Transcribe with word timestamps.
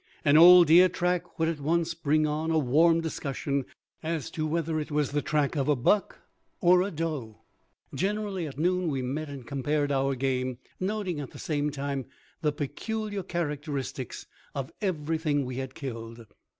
An 0.25 0.35
old 0.35 0.65
deer 0.65 0.89
track 0.89 1.37
would 1.37 1.47
at 1.47 1.59
once 1.59 1.93
bring 1.93 2.25
on 2.25 2.49
a 2.49 2.57
warm 2.57 3.01
discussion 3.01 3.65
as 4.01 4.31
to 4.31 4.47
whether 4.47 4.79
it 4.79 4.89
was 4.89 5.11
the 5.11 5.21
track 5.21 5.55
of 5.55 5.67
a 5.67 5.75
buck 5.75 6.17
or 6.59 6.81
a 6.81 6.89
doe. 6.89 7.41
Generally, 7.93 8.47
at 8.47 8.57
noon, 8.57 8.87
we 8.87 9.03
met 9.03 9.29
and 9.29 9.45
compared 9.45 9.91
our 9.91 10.15
game, 10.15 10.57
noting 10.79 11.19
at 11.19 11.29
the 11.29 11.37
same 11.37 11.69
time 11.69 12.07
the 12.41 12.51
peculiar 12.51 13.21
characteristics 13.21 14.25
of 14.55 14.71
everything 14.81 15.45
we 15.45 15.57
had 15.57 15.75
killed. 15.75 16.25